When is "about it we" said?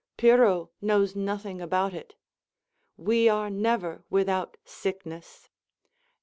1.61-3.29